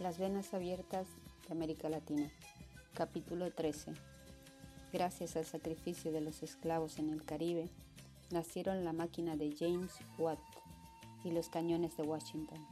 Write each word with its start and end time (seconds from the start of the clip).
Las 0.00 0.18
venas 0.18 0.54
abiertas 0.54 1.06
de 1.46 1.52
América 1.52 1.90
Latina. 1.90 2.30
Capítulo 2.94 3.52
13. 3.52 3.92
Gracias 4.94 5.36
al 5.36 5.44
sacrificio 5.44 6.10
de 6.10 6.22
los 6.22 6.42
esclavos 6.42 6.98
en 6.98 7.10
el 7.10 7.22
Caribe, 7.22 7.68
nacieron 8.30 8.82
la 8.82 8.94
máquina 8.94 9.36
de 9.36 9.54
James 9.54 9.92
Watt 10.16 10.38
y 11.22 11.32
los 11.32 11.50
cañones 11.50 11.98
de 11.98 12.04
Washington. 12.04 12.66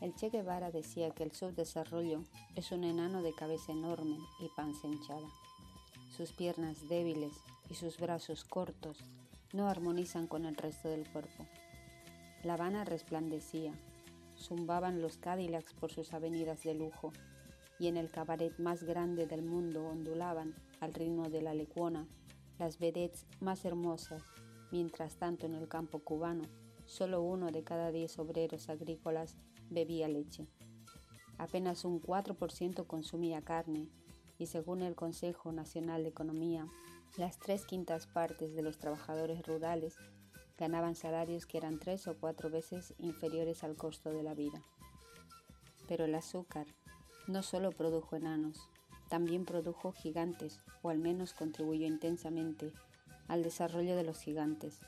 El 0.00 0.14
Che 0.14 0.30
Guevara 0.30 0.70
decía 0.70 1.10
que 1.10 1.24
el 1.24 1.32
subdesarrollo 1.32 2.22
es 2.54 2.70
un 2.70 2.84
enano 2.84 3.22
de 3.22 3.34
cabeza 3.34 3.72
enorme 3.72 4.18
y 4.38 4.48
panza 4.54 4.86
hinchada. 4.86 5.26
Sus 6.16 6.30
piernas 6.30 6.88
débiles 6.88 7.32
y 7.68 7.74
sus 7.74 7.98
brazos 7.98 8.44
cortos 8.44 8.98
no 9.52 9.68
armonizan 9.68 10.28
con 10.28 10.44
el 10.44 10.54
resto 10.54 10.88
del 10.88 11.10
cuerpo. 11.10 11.46
La 12.44 12.54
Habana 12.54 12.84
resplandecía, 12.84 13.72
zumbaban 14.36 15.00
los 15.00 15.18
Cadillacs 15.18 15.74
por 15.74 15.90
sus 15.90 16.12
avenidas 16.12 16.62
de 16.62 16.74
lujo 16.74 17.12
y 17.78 17.88
en 17.88 17.96
el 17.96 18.10
cabaret 18.10 18.58
más 18.58 18.84
grande 18.84 19.26
del 19.26 19.42
mundo 19.42 19.84
ondulaban, 19.86 20.54
al 20.80 20.94
ritmo 20.94 21.28
de 21.28 21.42
la 21.42 21.54
lecuona, 21.54 22.06
las 22.58 22.78
vedettes 22.78 23.26
más 23.40 23.64
hermosas, 23.64 24.22
mientras 24.70 25.16
tanto 25.16 25.46
en 25.46 25.54
el 25.54 25.68
campo 25.68 25.98
cubano 25.98 26.44
solo 26.86 27.22
uno 27.22 27.50
de 27.50 27.64
cada 27.64 27.90
diez 27.90 28.18
obreros 28.18 28.68
agrícolas 28.68 29.36
bebía 29.70 30.08
leche. 30.08 30.46
Apenas 31.38 31.84
un 31.84 32.00
4% 32.00 32.86
consumía 32.86 33.42
carne 33.42 33.88
y 34.38 34.46
según 34.46 34.82
el 34.82 34.94
Consejo 34.94 35.52
Nacional 35.52 36.02
de 36.02 36.10
Economía, 36.10 36.68
las 37.16 37.38
tres 37.38 37.64
quintas 37.64 38.06
partes 38.06 38.54
de 38.54 38.62
los 38.62 38.78
trabajadores 38.78 39.44
rurales 39.46 39.96
ganaban 40.58 40.94
salarios 40.94 41.46
que 41.46 41.58
eran 41.58 41.78
tres 41.78 42.06
o 42.06 42.16
cuatro 42.16 42.50
veces 42.50 42.94
inferiores 42.98 43.64
al 43.64 43.76
costo 43.76 44.10
de 44.10 44.22
la 44.22 44.34
vida. 44.34 44.62
Pero 45.88 46.04
el 46.04 46.14
azúcar 46.14 46.66
no 47.26 47.42
solo 47.42 47.72
produjo 47.72 48.16
enanos, 48.16 48.68
también 49.08 49.44
produjo 49.44 49.92
gigantes, 49.92 50.60
o 50.82 50.90
al 50.90 50.98
menos 50.98 51.34
contribuyó 51.34 51.86
intensamente 51.86 52.72
al 53.28 53.42
desarrollo 53.42 53.96
de 53.96 54.04
los 54.04 54.20
gigantes. 54.20 54.80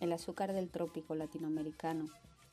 El 0.00 0.12
azúcar 0.12 0.52
del 0.52 0.70
trópico 0.70 1.14
latinoamericano 1.14 2.06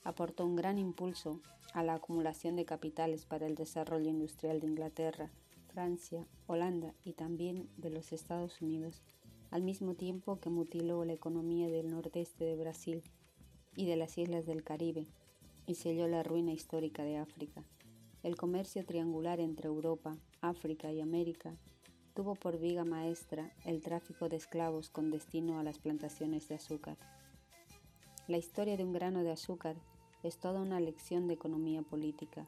aportó 0.03 0.45
un 0.45 0.55
gran 0.55 0.77
impulso 0.77 1.41
a 1.73 1.83
la 1.83 1.95
acumulación 1.95 2.55
de 2.55 2.65
capitales 2.65 3.25
para 3.25 3.45
el 3.47 3.55
desarrollo 3.55 4.09
industrial 4.09 4.59
de 4.59 4.67
Inglaterra, 4.67 5.31
Francia, 5.73 6.25
Holanda 6.47 6.93
y 7.03 7.13
también 7.13 7.69
de 7.77 7.89
los 7.89 8.13
Estados 8.13 8.61
Unidos 8.61 9.01
al 9.55 9.63
mismo 9.63 9.93
tiempo 9.93 10.37
que 10.41 10.49
mutiló 10.49 11.05
la 11.05 11.13
economía 11.13 11.69
del 11.69 11.89
nordeste 11.89 12.43
de 12.43 12.57
Brasil 12.57 13.01
y 13.77 13.85
de 13.85 13.95
las 13.95 14.17
islas 14.17 14.45
del 14.45 14.65
Caribe 14.65 15.07
y 15.65 15.75
selló 15.75 16.09
la 16.09 16.23
ruina 16.23 16.51
histórica 16.51 17.05
de 17.05 17.15
África. 17.15 17.63
El 18.21 18.35
comercio 18.35 18.85
triangular 18.85 19.39
entre 19.39 19.67
Europa, 19.67 20.17
África 20.41 20.91
y 20.91 20.99
América 20.99 21.55
tuvo 22.13 22.35
por 22.35 22.59
viga 22.59 22.83
maestra 22.83 23.49
el 23.63 23.81
tráfico 23.81 24.27
de 24.27 24.35
esclavos 24.35 24.89
con 24.89 25.09
destino 25.09 25.57
a 25.57 25.63
las 25.63 25.79
plantaciones 25.79 26.49
de 26.49 26.55
azúcar. 26.55 26.97
La 28.27 28.35
historia 28.35 28.75
de 28.75 28.83
un 28.83 28.91
grano 28.91 29.23
de 29.23 29.31
azúcar 29.31 29.77
es 30.23 30.37
toda 30.37 30.59
una 30.59 30.81
lección 30.81 31.29
de 31.29 31.35
economía 31.35 31.81
política, 31.81 32.45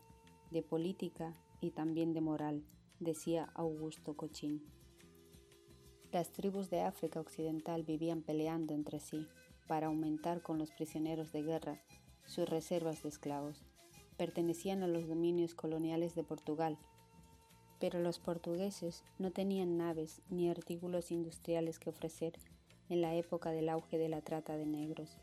de 0.51 0.61
política 0.61 1.33
y 1.61 1.71
también 1.71 2.11
de 2.11 2.19
moral, 2.19 2.65
decía 2.99 3.49
Augusto 3.55 4.17
Cochín. 4.17 4.76
Las 6.13 6.31
tribus 6.31 6.69
de 6.69 6.81
África 6.81 7.19
Occidental 7.19 7.83
vivían 7.83 8.21
peleando 8.21 8.73
entre 8.73 8.99
sí 8.99 9.27
para 9.67 9.87
aumentar 9.87 10.41
con 10.41 10.57
los 10.57 10.71
prisioneros 10.71 11.33
de 11.33 11.43
guerra 11.43 11.81
sus 12.25 12.47
reservas 12.47 13.03
de 13.03 13.09
esclavos. 13.09 13.65
Pertenecían 14.15 14.83
a 14.83 14.87
los 14.87 15.07
dominios 15.07 15.53
coloniales 15.53 16.15
de 16.15 16.23
Portugal, 16.23 16.77
pero 17.79 17.99
los 17.99 18.19
portugueses 18.19 19.03
no 19.19 19.31
tenían 19.31 19.77
naves 19.77 20.21
ni 20.29 20.49
artículos 20.49 21.11
industriales 21.11 21.77
que 21.77 21.89
ofrecer 21.89 22.39
en 22.89 23.01
la 23.01 23.13
época 23.13 23.51
del 23.51 23.67
auge 23.67 23.97
de 23.97 24.07
la 24.07 24.21
trata 24.21 24.55
de 24.55 24.65
negros, 24.65 25.17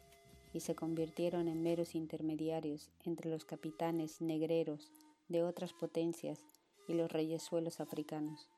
y 0.52 0.60
se 0.60 0.74
convirtieron 0.74 1.48
en 1.48 1.62
meros 1.62 1.94
intermediarios 1.94 2.90
entre 3.04 3.30
los 3.30 3.44
capitanes 3.44 4.20
negreros 4.20 4.92
de 5.28 5.42
otras 5.42 5.72
potencias 5.72 6.44
y 6.86 6.92
los 6.92 7.10
reyesuelos 7.10 7.80
africanos. 7.80 8.53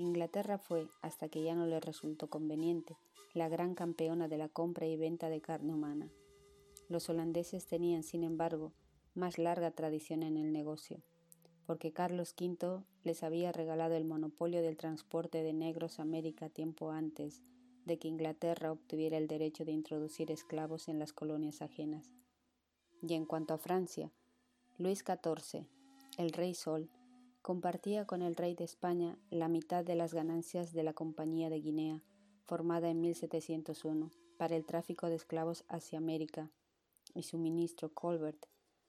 Inglaterra 0.00 0.58
fue, 0.58 0.88
hasta 1.02 1.28
que 1.28 1.42
ya 1.42 1.54
no 1.54 1.66
le 1.66 1.80
resultó 1.80 2.28
conveniente, 2.28 2.96
la 3.34 3.48
gran 3.48 3.74
campeona 3.74 4.28
de 4.28 4.38
la 4.38 4.48
compra 4.48 4.86
y 4.86 4.96
venta 4.96 5.28
de 5.28 5.40
carne 5.40 5.74
humana. 5.74 6.10
Los 6.88 7.08
holandeses 7.08 7.66
tenían, 7.66 8.02
sin 8.02 8.24
embargo, 8.24 8.72
más 9.14 9.38
larga 9.38 9.70
tradición 9.70 10.22
en 10.22 10.36
el 10.36 10.52
negocio, 10.52 11.02
porque 11.66 11.92
Carlos 11.92 12.34
V 12.40 12.82
les 13.04 13.22
había 13.22 13.52
regalado 13.52 13.94
el 13.94 14.04
monopolio 14.04 14.62
del 14.62 14.76
transporte 14.76 15.42
de 15.42 15.52
negros 15.52 15.98
a 15.98 16.02
América 16.02 16.48
tiempo 16.48 16.90
antes 16.90 17.42
de 17.84 17.98
que 17.98 18.08
Inglaterra 18.08 18.72
obtuviera 18.72 19.18
el 19.18 19.28
derecho 19.28 19.64
de 19.64 19.72
introducir 19.72 20.30
esclavos 20.30 20.88
en 20.88 20.98
las 20.98 21.12
colonias 21.12 21.62
ajenas. 21.62 22.10
Y 23.02 23.14
en 23.14 23.24
cuanto 23.24 23.54
a 23.54 23.58
Francia, 23.58 24.12
Luis 24.78 25.04
XIV, 25.04 25.66
el 26.18 26.32
Rey 26.32 26.54
Sol, 26.54 26.90
compartía 27.42 28.06
con 28.06 28.22
el 28.22 28.36
rey 28.36 28.54
de 28.54 28.64
España 28.64 29.18
la 29.30 29.48
mitad 29.48 29.84
de 29.84 29.94
las 29.94 30.12
ganancias 30.12 30.72
de 30.72 30.82
la 30.82 30.92
Compañía 30.92 31.48
de 31.48 31.60
Guinea, 31.60 32.02
formada 32.44 32.90
en 32.90 33.00
1701 33.00 34.10
para 34.36 34.56
el 34.56 34.64
tráfico 34.66 35.08
de 35.08 35.16
esclavos 35.16 35.64
hacia 35.68 35.98
América, 35.98 36.50
y 37.14 37.22
su 37.22 37.38
ministro 37.38 37.92
Colbert, 37.92 38.46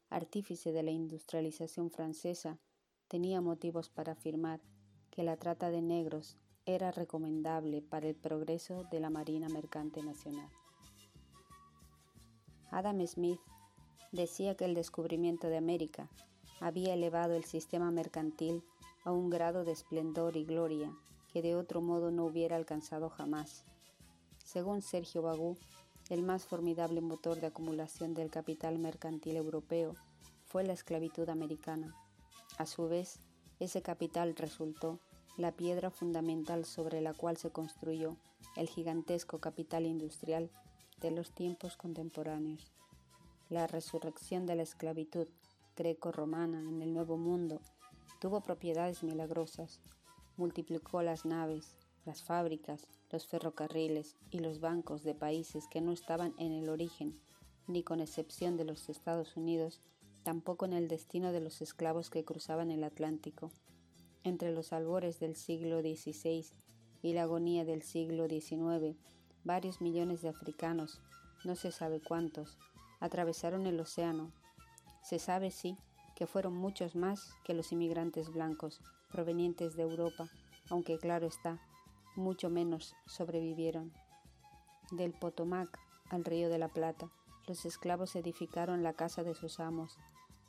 artífice 0.10 0.72
de 0.72 0.84
la 0.84 0.92
industrialización 0.92 1.90
francesa, 1.90 2.60
tenía 3.08 3.42
motivos 3.42 3.90
para 3.90 4.14
afirmar 4.14 4.62
que 5.10 5.24
la 5.24 5.38
trata 5.38 5.70
de 5.70 5.82
negros 5.82 6.38
era 6.66 6.92
recomendable 6.92 7.82
para 7.82 8.08
el 8.08 8.16
progreso 8.16 8.84
de 8.92 9.00
la 9.00 9.10
Marina 9.10 9.50
Mercante 9.50 10.04
Nacional. 10.04 10.50
Adam 12.70 13.06
Smith 13.06 13.40
decía 14.12 14.56
que 14.56 14.66
el 14.66 14.76
descubrimiento 14.76 15.48
de 15.48 15.58
América 15.58 16.10
había 16.62 16.94
elevado 16.94 17.34
el 17.34 17.44
sistema 17.44 17.92
mercantil 17.92 18.64
a 19.04 19.12
un 19.12 19.30
grado 19.30 19.66
de 19.66 19.74
esplendor 19.74 20.38
y 20.38 20.46
gloria 20.46 20.96
que 21.34 21.42
de 21.42 21.56
otro 21.56 21.82
modo 21.82 22.12
no 22.12 22.26
hubiera 22.26 22.56
alcanzado 22.56 23.10
jamás. 23.10 23.66
Según 24.46 24.82
Sergio 24.82 25.22
Bagú, 25.22 25.58
el 26.10 26.24
más 26.24 26.46
formidable 26.46 27.02
motor 27.02 27.40
de 27.40 27.48
acumulación 27.48 28.14
del 28.14 28.30
capital 28.30 28.78
mercantil 28.80 29.38
europeo 29.38 29.96
fue 30.46 30.64
la 30.64 30.74
esclavitud 30.74 31.28
americana. 31.30 31.96
A 32.58 32.66
su 32.66 32.88
vez, 32.88 33.20
ese 33.60 33.82
capital 33.82 34.36
resultó 34.36 35.00
la 35.38 35.54
piedra 35.54 35.90
fundamental 35.90 36.66
sobre 36.66 37.02
la 37.02 37.14
cual 37.14 37.38
se 37.38 37.50
construyó 37.50 38.18
el 38.56 38.68
gigantesco 38.68 39.40
capital 39.40 39.86
industrial 39.86 40.52
de 41.00 41.12
los 41.12 41.32
tiempos 41.32 41.78
contemporáneos. 41.78 42.72
La 43.50 43.68
resurrección 43.68 44.46
de 44.46 44.56
la 44.56 44.64
esclavitud 44.64 45.28
greco-romana 45.82 46.60
en 46.60 46.84
el 46.84 46.94
Nuevo 46.94 47.18
Mundo 47.18 47.60
tuvo 48.20 48.42
propiedades 48.42 49.02
milagrosas, 49.02 49.80
multiplicó 50.38 51.02
las 51.02 51.26
naves, 51.26 51.76
las 52.06 52.22
fábricas, 52.22 52.86
los 53.10 53.26
ferrocarriles 53.26 54.16
y 54.30 54.40
los 54.42 54.60
bancos 54.60 55.04
de 55.04 55.16
países 55.16 55.68
que 55.68 55.82
no 55.82 55.92
estaban 55.92 56.36
en 56.38 56.52
el 56.52 56.70
origen, 56.70 57.20
ni 57.66 57.82
con 57.82 58.00
excepción 58.00 58.58
de 58.58 58.66
los 58.66 58.90
Estados 58.90 59.36
Unidos, 59.36 59.82
tampoco 60.22 60.66
en 60.66 60.74
el 60.74 60.88
destino 60.88 61.32
de 61.32 61.42
los 61.42 61.64
esclavos 61.64 62.12
que 62.12 62.24
cruzaban 62.24 62.70
el 62.70 62.84
Atlántico. 62.84 63.50
Entre 64.24 64.52
los 64.52 64.74
albores 64.74 65.20
del 65.20 65.36
siglo 65.36 65.82
XVI 65.82 66.46
y 67.02 67.14
la 67.14 67.24
agonía 67.24 67.66
del 67.66 67.82
siglo 67.82 68.28
XIX, 68.28 68.96
varios 69.44 69.82
millones 69.82 70.22
de 70.22 70.30
africanos, 70.30 71.02
no 71.44 71.56
se 71.56 71.72
sabe 71.72 72.02
cuántos, 72.02 72.60
atravesaron 73.00 73.66
el 73.66 73.80
océano 73.80 74.32
se 75.02 75.20
sabe, 75.20 75.52
sí, 75.52 75.78
que 76.16 76.28
fueron 76.28 76.54
muchos 76.54 76.96
más 76.96 77.34
que 77.44 77.54
los 77.54 77.72
inmigrantes 77.72 78.32
blancos 78.32 78.82
provenientes 79.12 79.76
de 79.76 79.84
Europa, 79.84 80.30
aunque 80.70 80.98
claro 80.98 81.28
está, 81.28 81.60
mucho 82.16 82.50
menos 82.50 82.96
sobrevivieron. 83.06 83.92
Del 84.92 85.14
Potomac 85.14 85.80
al 86.10 86.26
río 86.26 86.50
de 86.50 86.58
la 86.58 86.68
Plata, 86.68 87.10
los 87.48 87.66
esclavos 87.66 88.16
edificaron 88.16 88.84
la 88.84 88.94
casa 88.94 89.24
de 89.24 89.34
sus 89.34 89.60
amos, 89.60 89.98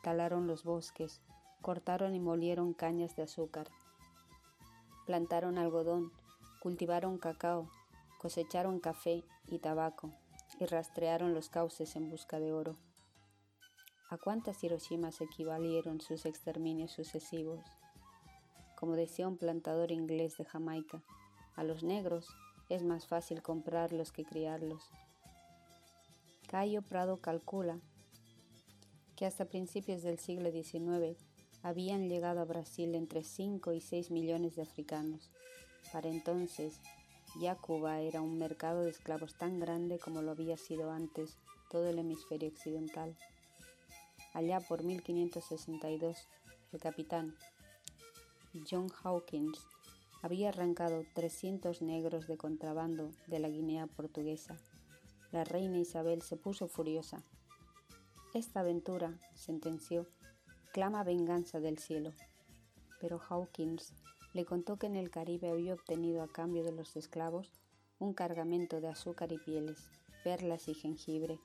talaron 0.03 0.47
los 0.47 0.65
bosques, 0.65 1.21
cortaron 1.61 2.15
y 2.15 2.21
molieron 2.21 2.75
cañas 2.75 3.17
de 3.17 3.23
azúcar, 3.23 3.69
plantaron 5.07 5.59
algodón, 5.59 6.13
cultivaron 6.61 7.19
cacao, 7.19 7.71
cosecharon 8.19 8.79
café 8.81 9.25
y 9.49 9.59
tabaco, 9.59 10.13
y 10.61 10.67
rastrearon 10.67 11.35
los 11.35 11.49
cauces 11.49 11.97
en 11.97 12.11
busca 12.11 12.39
de 12.39 12.53
oro. 12.53 12.77
¿A 14.13 14.19
cuántas 14.19 14.63
Hiroshimas 14.63 15.23
equivalieron 15.23 16.03
sus 16.03 16.27
exterminios 16.27 16.91
sucesivos? 16.91 17.61
Como 18.77 18.95
decía 18.95 19.27
un 19.27 19.39
plantador 19.39 19.91
inglés 19.91 20.37
de 20.37 20.45
Jamaica, 20.45 21.03
a 21.57 21.65
los 21.65 21.83
negros 21.83 22.29
es 22.69 22.83
más 22.83 23.07
fácil 23.07 23.41
comprarlos 23.41 24.13
que 24.13 24.27
criarlos. 24.27 24.83
Cayo 26.47 26.83
Prado 26.83 27.23
calcula 27.23 27.79
que 29.17 29.25
hasta 29.25 29.47
principios 29.47 30.03
del 30.03 30.19
siglo 30.19 30.51
XIX 30.51 31.17
habían 31.63 32.11
llegado 32.11 32.43
a 32.43 32.45
Brasil 32.45 32.95
entre 32.95 33.25
5 33.25 33.73
y 33.73 33.81
6 33.81 34.11
millones 34.11 34.57
de 34.57 34.63
africanos. 34.63 35.31
Para 35.91 36.11
entonces, 36.11 36.83
ya 37.41 37.55
Cuba 37.55 38.01
era 38.01 38.21
un 38.21 38.37
mercado 38.37 38.83
de 38.83 38.91
esclavos 38.91 39.39
tan 39.39 39.59
grande 39.59 39.99
como 39.99 40.21
lo 40.21 40.33
había 40.33 40.59
sido 40.59 40.91
antes 40.91 41.39
todo 41.71 41.89
el 41.89 41.99
hemisferio 41.99 42.51
occidental. 42.51 43.17
Allá 44.33 44.61
por 44.61 44.83
1562, 44.83 46.29
el 46.73 46.81
capitán 46.81 47.37
John 48.71 48.89
Hawkins 49.03 49.59
había 50.23 50.51
arrancado 50.51 51.05
300 51.15 51.83
negros 51.83 52.27
de 52.27 52.37
contrabando 52.37 53.11
de 53.27 53.39
la 53.41 53.49
Guinea 53.49 53.87
portuguesa. 53.87 54.57
La 55.33 55.45
reina 55.45 55.79
Isabel 55.79 56.23
se 56.23 56.37
puso 56.37 56.69
furiosa. 56.69 57.23
Esta 58.35 58.61
aventura, 58.61 59.19
sentenció, 59.35 60.07
clama 60.73 61.05
venganza 61.05 61.61
del 61.61 61.79
cielo. 61.79 62.13
Pero 63.01 63.21
Hawkins 63.29 63.93
le 64.33 64.45
contó 64.45 64.79
que 64.79 64.87
en 64.87 64.97
el 64.97 65.11
Caribe 65.11 65.51
había 65.51 65.75
obtenido 65.75 66.23
a 66.23 66.33
cambio 66.33 66.63
de 66.63 66.73
los 66.73 66.97
esclavos 66.97 67.51
un 67.99 68.15
cargamento 68.15 68.81
de 68.81 68.89
azúcar 68.89 69.33
y 69.33 69.39
pieles, 69.39 69.89
perlas 70.25 70.69
y 70.69 70.75
jengibre. 70.75 71.39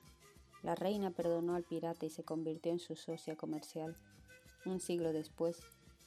La 0.62 0.74
reina 0.74 1.10
perdonó 1.10 1.54
al 1.54 1.64
pirata 1.64 2.06
y 2.06 2.10
se 2.10 2.24
convirtió 2.24 2.72
en 2.72 2.78
su 2.78 2.96
socia 2.96 3.36
comercial. 3.36 3.96
Un 4.66 4.80
siglo 4.80 5.12
después, 5.12 5.60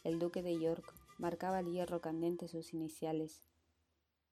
el 0.04 0.20
duque 0.20 0.42
de 0.42 0.60
York 0.60 0.94
marcaba 1.18 1.60
el 1.60 1.72
hierro 1.72 2.02
candente 2.02 2.48
sus 2.48 2.74
iniciales 2.74 3.44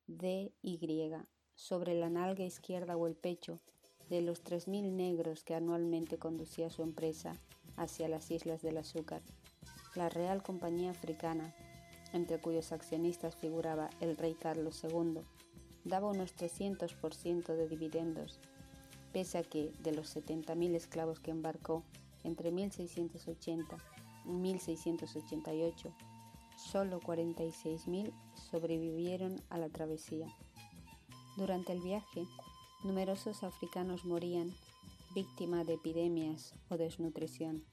D-Y 0.07 1.11
sobre 1.53 1.93
la 1.93 2.09
nalga 2.09 2.43
izquierda 2.43 2.97
o 2.97 3.05
el 3.05 3.15
pecho 3.15 3.59
de 4.09 4.21
los 4.21 4.41
tres 4.41 4.67
mil 4.67 4.95
negros 4.95 5.43
que 5.43 5.53
anualmente 5.53 6.17
conducía 6.17 6.69
su 6.71 6.81
empresa 6.81 7.39
hacia 7.75 8.09
las 8.09 8.31
Islas 8.31 8.61
del 8.61 8.77
Azúcar. 8.77 9.21
La 9.95 10.09
Real 10.09 10.41
Compañía 10.41 10.91
Africana, 10.91 11.53
entre 12.11 12.41
cuyos 12.41 12.71
accionistas 12.71 13.35
figuraba 13.35 13.89
el 14.01 14.17
rey 14.17 14.33
Carlos 14.33 14.83
II, 14.83 15.21
daba 15.83 16.09
unos 16.09 16.35
300% 16.35 17.55
de 17.55 17.67
dividendos, 17.67 18.39
pese 19.11 19.37
a 19.37 19.43
que 19.43 19.71
de 19.83 19.91
los 19.91 20.15
70.000 20.15 20.75
esclavos 20.75 21.19
que 21.19 21.31
embarcó 21.31 21.83
entre 22.23 22.51
1680 22.51 23.77
y 24.25 24.29
1688, 24.29 25.93
solo 26.57 26.99
46.000 26.99 28.11
sobrevivieron 28.51 29.41
a 29.49 29.57
la 29.57 29.69
travesía. 29.69 30.27
Durante 31.37 31.71
el 31.71 31.81
viaje, 31.81 32.25
numerosos 32.83 33.43
africanos 33.43 34.05
morían 34.05 34.53
víctima 35.15 35.63
de 35.63 35.73
epidemias 35.73 36.53
o 36.69 36.77
desnutrición, 36.77 37.63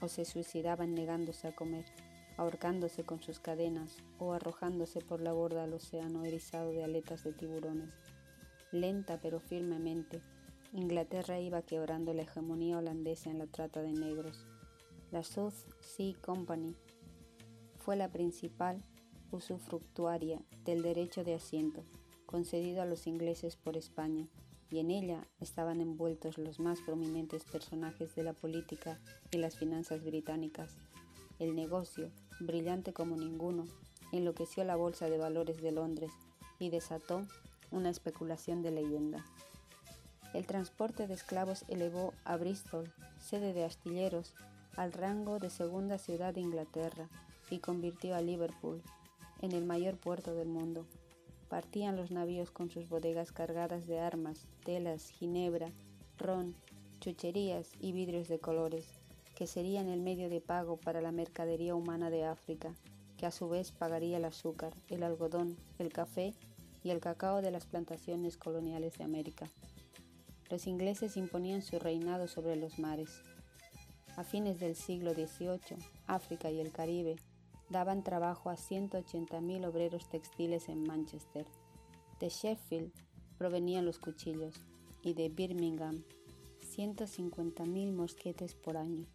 o 0.00 0.08
se 0.08 0.24
suicidaban 0.24 0.94
negándose 0.94 1.48
a 1.48 1.56
comer, 1.56 1.84
ahorcándose 2.36 3.04
con 3.04 3.20
sus 3.20 3.40
cadenas 3.40 3.96
o 4.18 4.32
arrojándose 4.32 5.00
por 5.00 5.20
la 5.20 5.32
borda 5.32 5.64
al 5.64 5.72
océano 5.72 6.24
erizado 6.24 6.70
de 6.70 6.84
aletas 6.84 7.24
de 7.24 7.32
tiburones. 7.32 7.90
Lenta 8.70 9.18
pero 9.20 9.40
firmemente, 9.40 10.22
Inglaterra 10.72 11.40
iba 11.40 11.62
quebrando 11.62 12.12
la 12.12 12.22
hegemonía 12.22 12.78
holandesa 12.78 13.30
en 13.30 13.38
la 13.38 13.46
trata 13.46 13.82
de 13.82 13.92
negros. 13.92 14.46
La 15.10 15.24
South 15.24 15.54
Sea 15.80 16.14
Company 16.20 16.74
fue 17.78 17.96
la 17.96 18.10
principal 18.10 18.82
usufructuaria 19.30 20.42
del 20.64 20.82
derecho 20.82 21.24
de 21.24 21.34
asiento 21.34 21.84
concedido 22.28 22.82
a 22.82 22.84
los 22.84 23.06
ingleses 23.06 23.56
por 23.56 23.78
España 23.78 24.28
y 24.70 24.80
en 24.80 24.90
ella 24.90 25.26
estaban 25.40 25.80
envueltos 25.80 26.36
los 26.36 26.60
más 26.60 26.82
prominentes 26.82 27.44
personajes 27.44 28.14
de 28.14 28.22
la 28.22 28.34
política 28.34 29.00
y 29.30 29.38
las 29.38 29.56
finanzas 29.56 30.04
británicas. 30.04 30.76
El 31.38 31.56
negocio, 31.56 32.10
brillante 32.40 32.92
como 32.92 33.16
ninguno, 33.16 33.64
enloqueció 34.12 34.62
la 34.64 34.76
Bolsa 34.76 35.08
de 35.08 35.16
Valores 35.16 35.62
de 35.62 35.72
Londres 35.72 36.12
y 36.58 36.68
desató 36.68 37.26
una 37.70 37.88
especulación 37.88 38.60
de 38.60 38.72
leyenda. 38.72 39.24
El 40.34 40.46
transporte 40.46 41.06
de 41.06 41.14
esclavos 41.14 41.64
elevó 41.68 42.12
a 42.24 42.36
Bristol, 42.36 42.92
sede 43.18 43.52
de 43.54 43.64
astilleros, 43.64 44.34
al 44.76 44.92
rango 44.92 45.38
de 45.38 45.50
segunda 45.50 45.98
ciudad 45.98 46.34
de 46.34 46.40
Inglaterra 46.40 47.08
y 47.50 47.58
convirtió 47.58 48.14
a 48.14 48.20
Liverpool 48.20 48.82
en 49.40 49.52
el 49.52 49.64
mayor 49.64 49.96
puerto 49.96 50.34
del 50.34 50.48
mundo. 50.48 50.86
Partían 51.48 51.96
los 51.96 52.10
navíos 52.10 52.50
con 52.50 52.70
sus 52.70 52.88
bodegas 52.88 53.32
cargadas 53.32 53.86
de 53.86 54.00
armas, 54.00 54.46
telas, 54.64 55.10
ginebra, 55.10 55.72
ron, 56.18 56.54
chucherías 57.00 57.70
y 57.80 57.92
vidrios 57.92 58.28
de 58.28 58.38
colores, 58.38 58.86
que 59.34 59.46
serían 59.46 59.88
el 59.88 60.00
medio 60.00 60.28
de 60.28 60.40
pago 60.40 60.76
para 60.76 61.00
la 61.00 61.10
mercadería 61.10 61.74
humana 61.74 62.10
de 62.10 62.24
África, 62.24 62.74
que 63.16 63.26
a 63.26 63.30
su 63.30 63.48
vez 63.48 63.72
pagaría 63.72 64.18
el 64.18 64.26
azúcar, 64.26 64.74
el 64.88 65.02
algodón, 65.02 65.56
el 65.78 65.92
café 65.92 66.34
y 66.84 66.90
el 66.90 67.00
cacao 67.00 67.40
de 67.40 67.50
las 67.50 67.64
plantaciones 67.66 68.36
coloniales 68.36 68.98
de 68.98 69.04
América. 69.04 69.48
Los 70.50 70.66
ingleses 70.66 71.16
imponían 71.16 71.62
su 71.62 71.78
reinado 71.78 72.26
sobre 72.26 72.56
los 72.56 72.78
mares. 72.78 73.22
A 74.16 74.24
fines 74.24 74.58
del 74.58 74.76
siglo 74.76 75.12
XVIII, 75.12 75.76
África 76.06 76.50
y 76.50 76.58
el 76.60 76.72
Caribe 76.72 77.16
daban 77.68 78.02
trabajo 78.02 78.48
a 78.48 78.54
180.000 78.54 79.66
obreros 79.66 80.08
textiles 80.08 80.68
en 80.68 80.84
Manchester. 80.84 81.46
De 82.18 82.30
Sheffield 82.30 82.92
provenían 83.36 83.84
los 83.84 83.98
cuchillos 83.98 84.54
y 85.02 85.14
de 85.14 85.28
Birmingham 85.28 86.02
150.000 86.76 87.92
mosquetes 87.92 88.54
por 88.54 88.76
año. 88.76 89.06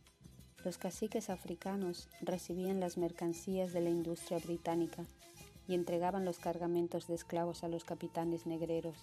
Los 0.63 0.77
caciques 0.77 1.29
africanos 1.29 2.07
recibían 2.21 2.79
las 2.79 2.97
mercancías 2.97 3.73
de 3.73 3.81
la 3.81 3.89
industria 3.89 4.39
británica 4.39 5.03
y 5.67 5.75
entregaban 5.75 6.25
los 6.25 6.39
cargamentos 6.39 7.07
de 7.07 7.15
esclavos 7.15 7.63
a 7.63 7.67
los 7.67 7.83
capitanes 7.83 8.45
negreros. 8.45 8.97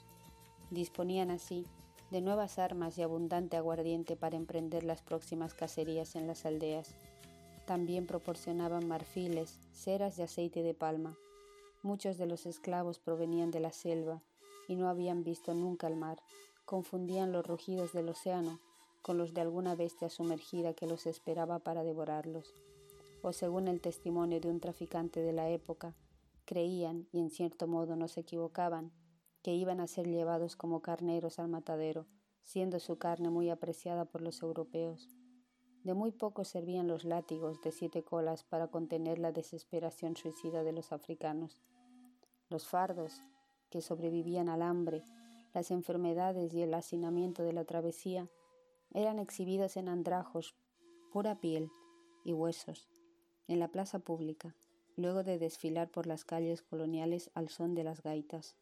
Disponían 0.70 1.30
así 1.30 1.66
de 2.10 2.20
nuevas 2.20 2.58
armas 2.58 2.98
y 2.98 3.02
abundante 3.02 3.56
aguardiente 3.56 4.16
para 4.16 4.36
emprender 4.36 4.82
las 4.82 5.00
próximas 5.00 5.54
cacerías 5.54 6.16
en 6.16 6.26
las 6.26 6.44
aldeas. 6.44 6.94
También 7.66 8.06
proporcionaban 8.06 8.88
marfiles, 8.88 9.58
ceras 9.72 10.18
y 10.18 10.22
aceite 10.22 10.62
de 10.62 10.74
palma. 10.74 11.16
Muchos 11.82 12.18
de 12.18 12.26
los 12.26 12.46
esclavos 12.46 12.98
provenían 12.98 13.50
de 13.52 13.60
la 13.60 13.72
selva 13.72 14.22
y 14.66 14.74
no 14.74 14.88
habían 14.88 15.22
visto 15.22 15.54
nunca 15.54 15.86
el 15.86 15.96
mar. 15.96 16.18
Confundían 16.64 17.32
los 17.32 17.46
rugidos 17.46 17.92
del 17.92 18.08
océano 18.08 18.58
con 19.02 19.16
los 19.16 19.32
de 19.32 19.40
alguna 19.40 19.74
bestia 19.74 20.10
sumergida 20.10 20.74
que 20.74 20.86
los 20.86 21.06
esperaba 21.06 21.58
para 21.60 21.84
devorarlos. 21.84 22.52
O 23.22 23.32
según 23.32 23.68
el 23.68 23.80
testimonio 23.80 24.40
de 24.40 24.48
un 24.48 24.60
traficante 24.60 25.20
de 25.20 25.32
la 25.32 25.48
época, 25.48 25.94
creían, 26.44 27.06
y 27.12 27.20
en 27.20 27.30
cierto 27.30 27.66
modo 27.66 27.96
no 27.96 28.08
se 28.08 28.20
equivocaban, 28.20 28.90
que 29.42 29.54
iban 29.54 29.80
a 29.80 29.86
ser 29.86 30.06
llevados 30.06 30.56
como 30.56 30.82
carneros 30.82 31.38
al 31.38 31.48
matadero, 31.48 32.06
siendo 32.42 32.80
su 32.80 32.98
carne 32.98 33.30
muy 33.30 33.50
apreciada 33.50 34.04
por 34.04 34.22
los 34.22 34.42
europeos. 34.42 35.08
De 35.84 35.94
muy 35.94 36.12
poco 36.12 36.44
servían 36.44 36.88
los 36.88 37.04
látigos 37.04 37.62
de 37.62 37.72
siete 37.72 38.02
colas 38.02 38.44
para 38.44 38.68
contener 38.68 39.18
la 39.18 39.32
desesperación 39.32 40.16
suicida 40.16 40.62
de 40.62 40.72
los 40.72 40.92
africanos. 40.92 41.62
Los 42.50 42.66
fardos, 42.66 43.22
que 43.70 43.80
sobrevivían 43.80 44.48
al 44.48 44.62
hambre, 44.62 45.04
las 45.54 45.70
enfermedades 45.70 46.52
y 46.52 46.62
el 46.62 46.74
hacinamiento 46.74 47.42
de 47.42 47.52
la 47.52 47.64
travesía, 47.64 48.28
eran 48.92 49.18
exhibidos 49.18 49.76
en 49.76 49.88
andrajos, 49.88 50.54
pura 51.12 51.40
piel 51.40 51.70
y 52.24 52.32
huesos, 52.32 52.90
en 53.48 53.58
la 53.58 53.68
plaza 53.68 54.00
pública, 54.00 54.54
luego 54.96 55.22
de 55.22 55.38
desfilar 55.38 55.90
por 55.90 56.06
las 56.06 56.24
calles 56.24 56.62
coloniales 56.62 57.30
al 57.34 57.48
son 57.48 57.74
de 57.74 57.84
las 57.84 58.02
gaitas. 58.02 58.56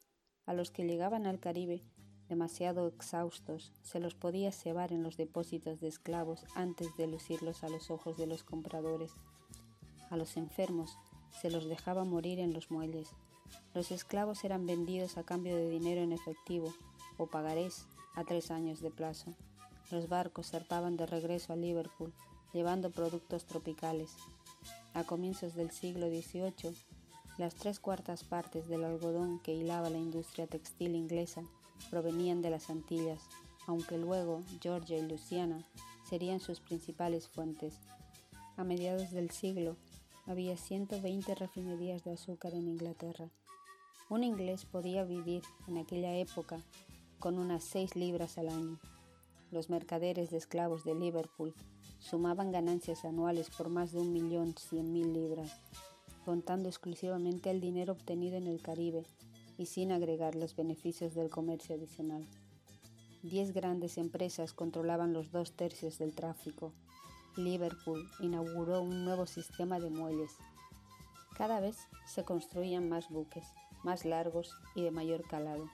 A 0.48 0.54
los 0.54 0.70
que 0.70 0.84
llegaban 0.84 1.26
al 1.26 1.40
Caribe 1.40 1.82
demasiado 2.30 2.88
exhaustos, 2.88 3.70
se 3.82 4.00
los 4.00 4.14
podía 4.14 4.50
cebar 4.50 4.92
en 4.92 5.02
los 5.02 5.18
depósitos 5.18 5.78
de 5.78 5.88
esclavos 5.88 6.46
antes 6.54 6.88
de 6.96 7.06
lucirlos 7.06 7.64
a 7.64 7.68
los 7.68 7.90
ojos 7.90 8.16
de 8.16 8.26
los 8.26 8.44
compradores. 8.44 9.12
A 10.08 10.16
los 10.16 10.38
enfermos 10.38 10.96
se 11.38 11.50
los 11.50 11.68
dejaba 11.68 12.04
morir 12.04 12.38
en 12.38 12.54
los 12.54 12.70
muelles. 12.70 13.10
Los 13.74 13.90
esclavos 13.90 14.42
eran 14.42 14.64
vendidos 14.64 15.18
a 15.18 15.22
cambio 15.22 15.54
de 15.54 15.68
dinero 15.68 16.00
en 16.00 16.12
efectivo 16.12 16.72
o 17.18 17.26
pagarés 17.26 17.86
a 18.14 18.24
tres 18.24 18.50
años 18.50 18.80
de 18.80 18.90
plazo. 18.90 19.34
Los 19.90 20.08
barcos 20.08 20.50
zarpaban 20.50 20.96
de 20.96 21.04
regreso 21.04 21.52
a 21.52 21.56
Liverpool, 21.56 22.14
llevando 22.54 22.90
productos 22.90 23.44
tropicales. 23.44 24.16
A 24.94 25.04
comienzos 25.04 25.54
del 25.54 25.70
siglo 25.72 26.08
XVIII, 26.08 26.74
las 27.38 27.54
tres 27.54 27.78
cuartas 27.78 28.24
partes 28.24 28.68
del 28.68 28.84
algodón 28.84 29.38
que 29.38 29.54
hilaba 29.54 29.90
la 29.90 29.98
industria 29.98 30.48
textil 30.48 30.96
inglesa 30.96 31.42
provenían 31.88 32.42
de 32.42 32.50
las 32.50 32.68
Antillas, 32.68 33.20
aunque 33.68 33.96
luego 33.96 34.42
Georgia 34.60 34.98
y 34.98 35.02
Luisiana 35.02 35.64
serían 36.08 36.40
sus 36.40 36.58
principales 36.58 37.28
fuentes. 37.28 37.78
A 38.56 38.64
mediados 38.64 39.12
del 39.12 39.30
siglo 39.30 39.76
había 40.26 40.56
120 40.56 41.34
refinerías 41.36 42.02
de 42.02 42.12
azúcar 42.12 42.54
en 42.54 42.66
Inglaterra. 42.66 43.28
Un 44.10 44.24
inglés 44.24 44.64
podía 44.64 45.04
vivir 45.04 45.42
en 45.68 45.78
aquella 45.78 46.16
época 46.16 46.58
con 47.20 47.38
unas 47.38 47.62
6 47.64 47.94
libras 47.94 48.36
al 48.38 48.48
año. 48.48 48.78
los 49.50 49.70
mercaderes 49.70 50.30
de 50.30 50.36
esclavos 50.36 50.84
de 50.84 50.94
Liverpool 50.94 51.54
sumaban 52.00 52.52
ganancias 52.52 53.04
anuales 53.04 53.48
por 53.48 53.70
más 53.70 53.92
de 53.92 54.00
un 54.00 54.12
millón 54.12 54.54
cien 54.58 54.92
mil 54.92 55.14
libras, 55.14 55.58
contando 56.28 56.68
exclusivamente 56.68 57.48
el 57.48 57.58
dinero 57.58 57.94
obtenido 57.94 58.36
en 58.36 58.48
el 58.48 58.60
Caribe 58.60 59.06
y 59.56 59.64
sin 59.64 59.92
agregar 59.92 60.34
los 60.34 60.54
beneficios 60.54 61.14
del 61.14 61.30
comercio 61.30 61.74
adicional. 61.74 62.26
Diez 63.22 63.54
grandes 63.54 63.96
empresas 63.96 64.52
controlaban 64.52 65.14
los 65.14 65.32
dos 65.32 65.52
tercios 65.52 65.96
del 65.96 66.14
tráfico. 66.14 66.74
Liverpool 67.38 68.06
inauguró 68.20 68.82
un 68.82 69.06
nuevo 69.06 69.24
sistema 69.24 69.80
de 69.80 69.88
muelles. 69.88 70.36
Cada 71.34 71.60
vez 71.60 71.78
se 72.04 72.24
construían 72.24 72.90
más 72.90 73.08
buques, 73.08 73.46
más 73.82 74.04
largos 74.04 74.54
y 74.74 74.82
de 74.82 74.90
mayor 74.90 75.26
calado. 75.26 75.70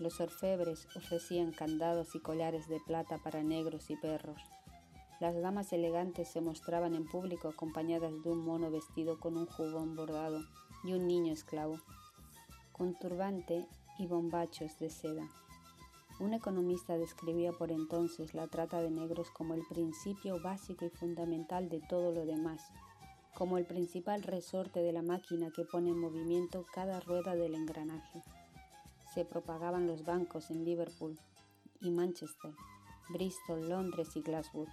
Los 0.00 0.20
orfebres 0.20 0.88
ofrecían 0.96 1.52
candados 1.52 2.16
y 2.16 2.18
collares 2.18 2.66
de 2.66 2.80
plata 2.80 3.18
para 3.18 3.44
negros 3.44 3.90
y 3.90 3.96
perros. 3.96 4.40
Las 5.24 5.40
damas 5.40 5.72
elegantes 5.72 6.28
se 6.28 6.42
mostraban 6.42 6.94
en 6.94 7.06
público 7.06 7.48
acompañadas 7.48 8.12
de 8.22 8.30
un 8.30 8.44
mono 8.44 8.70
vestido 8.70 9.18
con 9.18 9.38
un 9.38 9.46
jubón 9.46 9.96
bordado 9.96 10.42
y 10.84 10.92
un 10.92 11.06
niño 11.06 11.32
esclavo, 11.32 11.80
con 12.72 12.94
turbante 12.98 13.66
y 13.98 14.06
bombachos 14.06 14.78
de 14.78 14.90
seda. 14.90 15.26
Un 16.20 16.34
economista 16.34 16.98
describía 16.98 17.52
por 17.52 17.72
entonces 17.72 18.34
la 18.34 18.48
trata 18.48 18.82
de 18.82 18.90
negros 18.90 19.30
como 19.30 19.54
el 19.54 19.62
principio 19.66 20.42
básico 20.42 20.84
y 20.84 20.90
fundamental 20.90 21.70
de 21.70 21.80
todo 21.80 22.12
lo 22.12 22.26
demás, 22.26 22.60
como 23.34 23.56
el 23.56 23.64
principal 23.64 24.22
resorte 24.24 24.80
de 24.80 24.92
la 24.92 25.00
máquina 25.00 25.50
que 25.56 25.64
pone 25.64 25.88
en 25.88 26.00
movimiento 26.00 26.66
cada 26.74 27.00
rueda 27.00 27.34
del 27.34 27.54
engranaje. 27.54 28.22
Se 29.14 29.24
propagaban 29.24 29.86
los 29.86 30.04
bancos 30.04 30.50
en 30.50 30.66
Liverpool 30.66 31.18
y 31.80 31.90
Manchester, 31.90 32.52
Bristol, 33.08 33.70
Londres 33.70 34.14
y 34.16 34.20
Glasgow. 34.20 34.66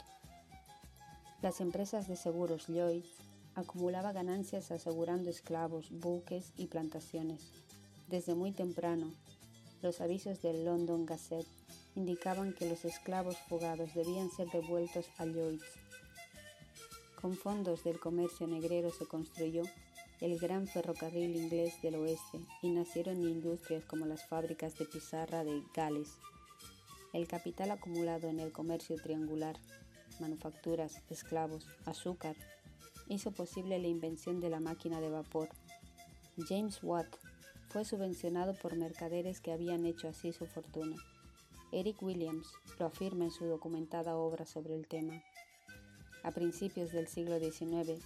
Las 1.41 1.60
empresas 1.60 2.07
de 2.07 2.15
seguros 2.15 2.67
Lloyds 2.67 3.10
acumulaba 3.55 4.12
ganancias 4.12 4.69
asegurando 4.69 5.29
esclavos, 5.29 5.89
buques 5.89 6.53
y 6.55 6.67
plantaciones. 6.67 7.41
Desde 8.07 8.36
muy 8.36 8.51
temprano, 8.51 9.12
los 9.81 10.01
avisos 10.01 10.41
del 10.43 10.65
London 10.65 11.07
Gazette 11.07 11.48
indicaban 11.95 12.53
que 12.53 12.69
los 12.69 12.86
esclavos 12.86 13.38
fugados 13.50 13.93
debían 13.95 14.29
ser 14.29 14.50
devueltos 14.51 15.07
a 15.17 15.25
Lloyds. 15.25 15.65
Con 17.19 17.36
fondos 17.36 17.83
del 17.83 18.00
comercio 18.00 18.45
negrero 18.45 18.91
se 18.91 19.07
construyó 19.07 19.63
el 20.19 20.38
gran 20.38 20.67
ferrocarril 20.67 21.36
inglés 21.36 21.81
del 21.81 21.95
oeste 21.95 22.39
y 22.62 22.69
nacieron 22.69 23.19
industrias 23.19 23.83
como 23.86 24.05
las 24.05 24.27
fábricas 24.27 24.77
de 24.77 24.86
pizarra 24.86 25.43
de 25.43 25.63
Gales. 25.74 26.10
El 27.13 27.27
capital 27.27 27.71
acumulado 27.71 28.29
en 28.29 28.39
el 28.39 28.51
comercio 28.51 28.95
triangular, 28.98 29.57
manufacturas, 30.19 31.01
esclavos, 31.09 31.67
azúcar, 31.85 32.35
hizo 33.07 33.31
posible 33.31 33.79
la 33.79 33.87
invención 33.87 34.41
de 34.41 34.49
la 34.49 34.59
máquina 34.59 34.99
de 34.99 35.09
vapor. 35.09 35.49
James 36.47 36.79
Watt 36.81 37.07
fue 37.69 37.85
subvencionado 37.85 38.53
por 38.55 38.75
mercaderes 38.75 39.39
que 39.39 39.51
habían 39.51 39.85
hecho 39.85 40.09
así 40.09 40.33
su 40.33 40.45
fortuna. 40.45 40.97
Eric 41.71 42.01
Williams 42.03 42.47
lo 42.79 42.87
afirma 42.87 43.25
en 43.25 43.31
su 43.31 43.45
documentada 43.45 44.17
obra 44.17 44.45
sobre 44.45 44.75
el 44.75 44.87
tema. 44.87 45.23
A 46.23 46.31
principios 46.31 46.91
del 46.91 47.07
siglo 47.07 47.39
XIX, 47.39 48.03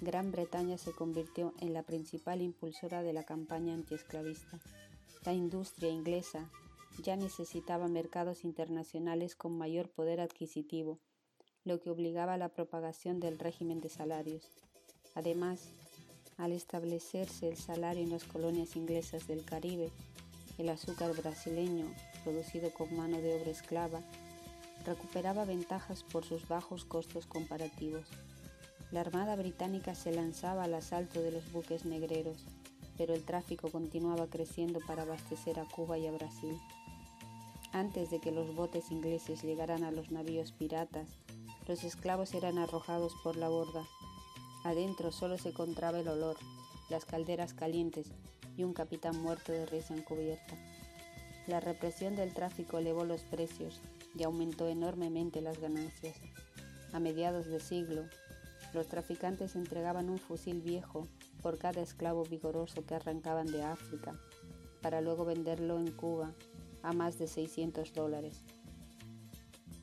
Gran 0.00 0.32
Bretaña 0.32 0.78
se 0.78 0.92
convirtió 0.92 1.54
en 1.60 1.72
la 1.72 1.82
principal 1.84 2.42
impulsora 2.42 3.02
de 3.02 3.12
la 3.12 3.22
campaña 3.22 3.74
antiesclavista. 3.74 4.58
La 5.24 5.32
industria 5.32 5.90
inglesa 5.90 6.50
ya 7.02 7.16
necesitaba 7.16 7.88
mercados 7.88 8.44
internacionales 8.44 9.34
con 9.34 9.56
mayor 9.56 9.88
poder 9.88 10.20
adquisitivo, 10.20 10.98
lo 11.64 11.80
que 11.80 11.90
obligaba 11.90 12.34
a 12.34 12.38
la 12.38 12.48
propagación 12.48 13.20
del 13.20 13.38
régimen 13.38 13.80
de 13.80 13.88
salarios. 13.88 14.50
Además, 15.14 15.68
al 16.36 16.52
establecerse 16.52 17.48
el 17.48 17.56
salario 17.56 18.02
en 18.02 18.10
las 18.10 18.24
colonias 18.24 18.76
inglesas 18.76 19.26
del 19.26 19.44
Caribe, 19.44 19.90
el 20.58 20.68
azúcar 20.68 21.14
brasileño, 21.16 21.86
producido 22.22 22.72
con 22.72 22.94
mano 22.96 23.18
de 23.18 23.34
obra 23.34 23.50
esclava, 23.50 24.00
recuperaba 24.84 25.44
ventajas 25.44 26.02
por 26.02 26.24
sus 26.24 26.46
bajos 26.48 26.84
costos 26.84 27.26
comparativos. 27.26 28.06
La 28.92 29.00
Armada 29.00 29.34
británica 29.36 29.94
se 29.94 30.12
lanzaba 30.12 30.64
al 30.64 30.74
asalto 30.74 31.20
de 31.22 31.32
los 31.32 31.50
buques 31.52 31.84
negreros, 31.84 32.44
pero 32.96 33.14
el 33.14 33.24
tráfico 33.24 33.70
continuaba 33.70 34.26
creciendo 34.28 34.80
para 34.86 35.02
abastecer 35.02 35.58
a 35.58 35.64
Cuba 35.64 35.98
y 35.98 36.06
a 36.06 36.12
Brasil. 36.12 36.58
Antes 37.72 38.10
de 38.10 38.20
que 38.20 38.30
los 38.30 38.54
botes 38.54 38.92
ingleses 38.92 39.42
llegaran 39.42 39.82
a 39.82 39.90
los 39.90 40.12
navíos 40.12 40.52
piratas, 40.52 41.08
los 41.66 41.84
esclavos 41.84 42.34
eran 42.34 42.58
arrojados 42.58 43.14
por 43.22 43.36
la 43.36 43.48
borda 43.48 43.84
Adentro 44.64 45.12
solo 45.12 45.36
se 45.36 45.50
encontraba 45.50 46.00
el 46.00 46.08
olor, 46.08 46.36
las 46.88 47.04
calderas 47.04 47.52
calientes 47.52 48.06
y 48.56 48.64
un 48.64 48.72
capitán 48.72 49.20
muerto 49.20 49.52
de 49.52 49.66
risa 49.66 49.94
encubierta. 49.94 50.54
La 51.46 51.60
represión 51.60 52.16
del 52.16 52.32
tráfico 52.32 52.78
elevó 52.78 53.04
los 53.04 53.20
precios 53.24 53.78
y 54.14 54.22
aumentó 54.22 54.66
enormemente 54.66 55.42
las 55.42 55.60
ganancias. 55.60 56.16
A 56.94 56.98
mediados 56.98 57.44
de 57.44 57.60
siglo, 57.60 58.04
los 58.72 58.88
traficantes 58.88 59.54
entregaban 59.54 60.08
un 60.08 60.18
fusil 60.18 60.62
viejo 60.62 61.06
por 61.42 61.58
cada 61.58 61.82
esclavo 61.82 62.24
vigoroso 62.24 62.86
que 62.86 62.94
arrancaban 62.94 63.46
de 63.46 63.64
África, 63.64 64.18
para 64.80 65.02
luego 65.02 65.26
venderlo 65.26 65.78
en 65.78 65.90
Cuba 65.90 66.32
a 66.82 66.94
más 66.94 67.18
de 67.18 67.26
600 67.26 67.92
dólares. 67.92 68.40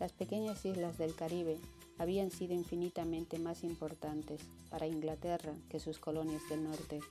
Las 0.01 0.13
pequeñas 0.13 0.65
islas 0.65 0.98
del 0.98 1.13
Caribe 1.13 1.60
habían 2.00 2.31
sido 2.31 2.55
infinitamente 2.55 3.38
más 3.38 3.63
importantes 3.63 4.41
para 4.72 4.88
Inglaterra 4.88 5.53
que 5.70 5.79
sus 5.79 6.00
colonias 6.00 6.41
del 6.50 6.63
norte. 6.63 7.01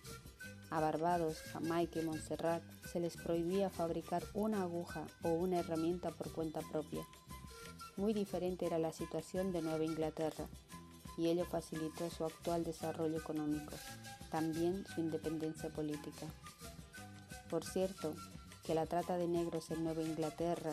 A 0.71 0.81
Barbados, 0.81 1.37
Jamaica 1.53 2.01
y 2.01 2.05
Montserrat 2.05 2.65
se 2.91 2.99
les 2.99 3.17
prohibía 3.17 3.71
fabricar 3.71 4.25
una 4.35 4.63
aguja 4.63 5.07
o 5.23 5.29
una 5.29 5.61
herramienta 5.61 6.11
por 6.11 6.33
cuenta 6.33 6.63
propia. 6.63 7.07
Muy 7.97 8.13
diferente 8.13 8.67
era 8.67 8.81
la 8.81 8.93
situación 8.93 9.53
de 9.53 9.63
Nueva 9.63 9.85
Inglaterra, 9.85 10.49
y 11.17 11.29
ello 11.29 11.45
facilitó 11.45 12.11
su 12.11 12.25
actual 12.25 12.65
desarrollo 12.65 13.19
económico, 13.19 13.73
también 14.33 14.85
su 14.93 15.01
independencia 15.01 15.71
política. 15.71 16.27
Por 17.51 17.65
cierto, 17.65 18.17
que 18.65 18.75
la 18.75 18.87
trata 18.87 19.17
de 19.17 19.29
negros 19.29 19.71
en 19.71 19.85
Nueva 19.85 20.03
Inglaterra 20.03 20.73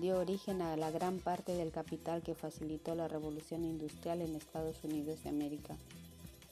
dio 0.00 0.18
origen 0.18 0.62
a 0.62 0.76
la 0.78 0.90
gran 0.90 1.18
parte 1.18 1.52
del 1.52 1.72
capital 1.72 2.22
que 2.22 2.34
facilitó 2.34 2.94
la 2.94 3.06
revolución 3.06 3.64
industrial 3.64 4.22
en 4.22 4.34
Estados 4.34 4.82
Unidos 4.82 5.22
de 5.22 5.28
América. 5.28 5.76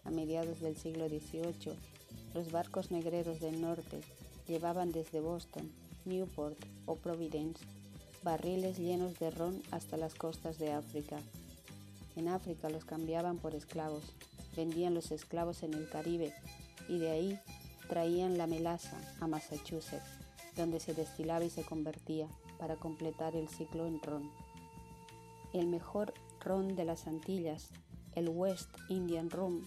A 0.05 0.11
mediados 0.11 0.61
del 0.61 0.76
siglo 0.76 1.09
XVIII, 1.09 1.73
los 2.35 2.52
barcos 2.52 2.90
negreros 2.90 3.40
del 3.40 3.62
norte 3.62 4.00
llevaban 4.47 4.93
desde 4.93 5.21
Boston, 5.21 5.71
Newport 6.05 6.59
o 6.85 6.97
Providence 6.97 7.64
barriles 8.23 8.78
llenos 8.78 9.19
de 9.19 9.31
ron 9.31 9.62
hasta 9.71 9.97
las 9.97 10.14
costas 10.14 10.59
de 10.59 10.73
África. 10.73 11.17
En 12.17 12.28
África 12.28 12.69
los 12.69 12.85
cambiaban 12.85 13.38
por 13.38 13.55
esclavos, 13.55 14.02
vendían 14.57 14.93
los 14.93 15.11
esclavos 15.11 15.62
en 15.62 15.73
el 15.73 15.88
Caribe 15.88 16.35
y 16.87 16.99
de 16.99 17.11
ahí 17.11 17.40
traían 17.88 18.37
la 18.37 18.47
melaza 18.47 18.99
a 19.21 19.26
Massachusetts, 19.26 20.19
donde 20.55 20.81
se 20.81 20.93
destilaba 20.93 21.45
y 21.47 21.50
se 21.50 21.62
convertía 21.62 22.28
para 22.59 22.77
completar 22.77 23.37
el 23.37 23.49
ciclo 23.49 23.87
en 23.87 24.00
ron. 24.03 24.31
El 25.53 25.67
mejor 25.67 26.12
ron 26.41 26.75
de 26.77 26.85
las 26.85 27.07
Antillas, 27.07 27.71
el 28.15 28.29
West 28.29 28.69
Indian 28.88 29.31
Rum, 29.31 29.62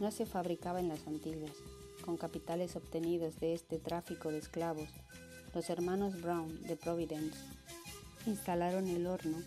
no 0.00 0.10
se 0.10 0.26
fabricaba 0.26 0.80
en 0.80 0.88
las 0.88 1.06
Antillas. 1.06 1.56
Con 2.04 2.16
capitales 2.16 2.76
obtenidos 2.76 3.40
de 3.40 3.54
este 3.54 3.78
tráfico 3.78 4.30
de 4.30 4.38
esclavos, 4.38 4.88
los 5.54 5.70
hermanos 5.70 6.20
Brown 6.20 6.62
de 6.62 6.76
Providence 6.76 7.38
instalaron 8.26 8.86
el 8.88 9.06
horno 9.06 9.38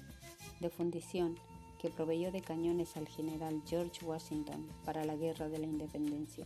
de 0.59 0.69
fundición 0.69 1.37
que 1.79 1.89
proveyó 1.89 2.31
de 2.31 2.41
cañones 2.41 2.97
al 2.97 3.07
general 3.07 3.61
George 3.65 4.03
Washington 4.05 4.67
para 4.83 5.05
la 5.05 5.15
Guerra 5.15 5.47
de 5.47 5.59
la 5.59 5.65
Independencia. 5.65 6.45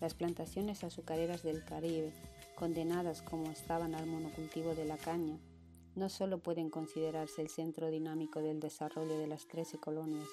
Las 0.00 0.14
plantaciones 0.14 0.84
azucareras 0.84 1.42
del 1.42 1.64
Caribe 1.64 2.12
condenadas 2.54 3.22
como 3.22 3.50
estaban 3.50 3.94
al 3.94 4.06
monocultivo 4.06 4.74
de 4.74 4.84
la 4.84 4.96
caña, 4.96 5.38
no 5.94 6.08
solo 6.08 6.38
pueden 6.38 6.70
considerarse 6.70 7.42
el 7.42 7.48
centro 7.48 7.90
dinámico 7.90 8.40
del 8.40 8.60
desarrollo 8.60 9.18
de 9.18 9.26
las 9.26 9.46
trece 9.46 9.78
colonias, 9.78 10.28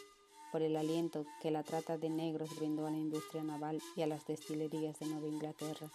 por 0.52 0.62
el 0.62 0.76
aliento 0.76 1.26
que 1.42 1.52
la 1.52 1.64
trata 1.64 1.98
de 1.98 2.10
negros 2.10 2.56
brindó 2.58 2.86
a 2.86 2.92
la 2.92 2.98
industria 2.98 3.44
naval 3.44 3.80
y 3.96 4.02
a 4.02 4.08
las 4.08 4.26
destilerías 4.26 5.00
de 5.00 5.08
Nueva 5.08 5.28
Inglaterra, 5.28 5.90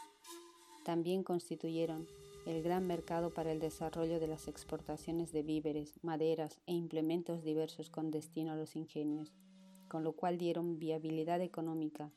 también 0.85 1.25
constituyeron 1.25 2.06
el 2.47 2.62
gran 2.62 2.87
mercado 2.87 3.30
para 3.30 3.50
el 3.50 3.59
desarrollo 3.59 4.21
de 4.21 4.28
las 4.28 4.47
exportaciones 4.47 5.33
de 5.33 5.42
víveres, 5.42 5.99
maderas 6.02 6.61
e 6.66 6.75
implementos 6.75 7.42
diversos 7.42 7.90
con 7.90 8.12
destino 8.12 8.52
a 8.52 8.56
los 8.56 8.76
ingenios, 8.76 9.33
con 9.88 10.04
lo 10.04 10.12
cual 10.12 10.38
dieron 10.38 10.78
viabilidad 10.78 11.40
económica 11.40 12.12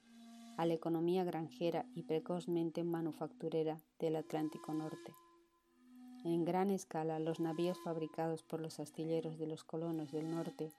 a 0.59 0.65
la 0.65 0.73
economía 0.73 1.23
granjera 1.23 1.85
y 1.95 2.03
precozmente 2.03 2.83
manufacturera 2.83 3.79
del 3.97 4.17
Atlántico 4.17 4.73
Norte. 4.73 5.15
En 6.25 6.43
gran 6.43 6.69
escala, 6.69 7.17
los 7.17 7.39
navíos 7.39 7.79
fabricados 7.81 8.43
por 8.43 8.59
los 8.59 8.81
astilleros 8.81 9.39
de 9.39 9.47
los 9.47 9.63
colonos 9.63 10.11
del 10.11 10.29
norte 10.29 10.73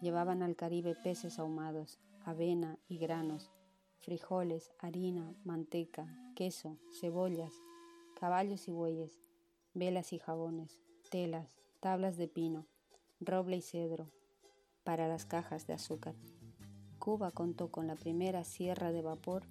llevaban 0.00 0.44
al 0.44 0.54
Caribe 0.54 0.94
peces 0.94 1.40
ahumados, 1.40 1.98
avena 2.24 2.78
y 2.86 2.98
granos, 2.98 3.50
frijoles, 4.02 4.70
harina, 4.78 5.34
manteca, 5.42 6.06
queso, 6.36 6.78
cebollas, 7.00 7.54
caballos 8.14 8.68
y 8.68 8.70
bueyes, 8.70 9.18
velas 9.74 10.12
y 10.12 10.20
jabones, 10.20 10.78
telas, 11.10 11.56
tablas 11.80 12.16
de 12.16 12.28
pino, 12.28 12.66
roble 13.18 13.56
y 13.56 13.62
cedro, 13.62 14.12
para 14.84 15.08
las 15.08 15.26
cajas 15.26 15.66
de 15.66 15.72
azúcar. 15.72 16.14
Cuba 17.04 17.30
contó 17.32 17.68
con 17.70 17.86
la 17.86 17.96
primera 17.96 18.44
sierra 18.44 18.90
de 18.90 19.02
vapor 19.02 19.42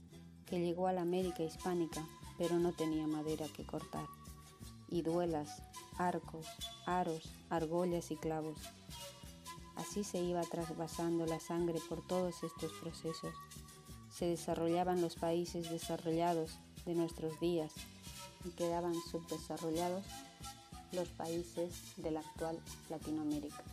que 0.47 0.59
llegó 0.59 0.87
a 0.87 0.91
la 0.91 1.03
América 1.03 1.43
hispánica, 1.43 2.03
pero 2.35 2.57
no 2.57 2.73
tenía 2.73 3.05
madera 3.05 3.45
que 3.55 3.63
cortar, 3.63 4.07
y 4.89 5.03
duelas, 5.03 5.61
arcos, 5.99 6.47
aros, 6.87 7.29
argollas 7.51 8.09
y 8.09 8.15
clavos. 8.15 8.57
Así 9.75 10.03
se 10.03 10.19
iba 10.19 10.41
trasvasando 10.41 11.27
la 11.27 11.39
sangre 11.39 11.79
por 11.87 12.01
todos 12.07 12.41
estos 12.41 12.71
procesos. 12.81 13.35
Se 14.09 14.25
desarrollaban 14.25 14.99
los 14.99 15.15
países 15.15 15.69
desarrollados 15.69 16.57
de 16.87 16.95
nuestros 16.95 17.39
días 17.39 17.71
y 18.45 18.49
quedaban 18.49 18.95
subdesarrollados 19.11 20.03
los 20.91 21.07
países 21.09 21.71
de 21.97 22.09
la 22.09 22.21
actual 22.21 22.59
Latinoamérica. 22.89 23.63